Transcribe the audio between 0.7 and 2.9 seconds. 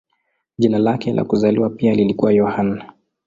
lake la kuzaliwa pia lilikuwa Yohane.